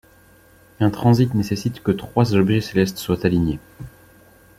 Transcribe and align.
Un 0.79 0.89
transit 0.89 1.29
nécessite 1.35 1.83
que 1.83 1.91
trois 1.91 2.33
objets 2.33 2.59
célestes 2.59 2.97
soient 2.97 3.23
alignés. 3.23 3.59